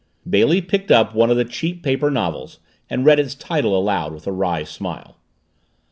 Bailey 0.27 0.63
picked 0.63 0.89
up 0.91 1.13
one 1.13 1.29
of 1.29 1.37
the 1.37 1.45
cheap 1.45 1.83
paper 1.83 2.09
novels 2.09 2.57
and 2.89 3.05
read 3.05 3.19
its 3.19 3.35
title 3.35 3.77
aloud, 3.77 4.15
with 4.15 4.25
a 4.25 4.31
wry 4.31 4.63
smile. 4.63 5.17